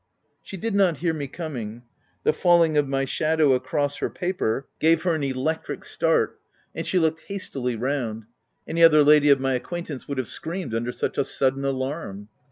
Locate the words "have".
10.17-10.25